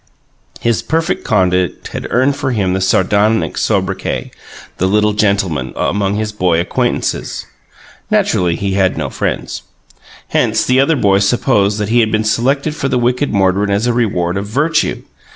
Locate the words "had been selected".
11.99-12.75